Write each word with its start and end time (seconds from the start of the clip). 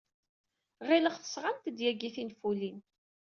Ɣileɣ 0.87 1.15
tesɣamt-d 1.17 1.77
yagi 1.83 2.09
tinfulin. 2.15 2.79